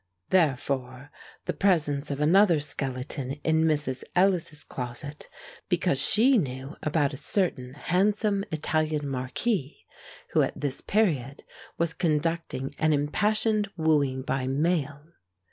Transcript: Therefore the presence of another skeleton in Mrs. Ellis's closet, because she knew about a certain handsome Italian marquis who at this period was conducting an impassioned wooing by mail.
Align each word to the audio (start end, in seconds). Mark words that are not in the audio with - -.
Therefore 0.31 1.11
the 1.45 1.53
presence 1.53 2.09
of 2.09 2.19
another 2.19 2.59
skeleton 2.59 3.33
in 3.43 3.65
Mrs. 3.65 4.03
Ellis's 4.15 4.63
closet, 4.63 5.29
because 5.69 6.01
she 6.01 6.39
knew 6.39 6.75
about 6.81 7.13
a 7.13 7.17
certain 7.17 7.75
handsome 7.75 8.43
Italian 8.51 9.07
marquis 9.07 9.85
who 10.31 10.41
at 10.41 10.59
this 10.59 10.81
period 10.81 11.43
was 11.77 11.93
conducting 11.93 12.73
an 12.79 12.93
impassioned 12.93 13.69
wooing 13.77 14.23
by 14.23 14.47
mail. 14.47 15.03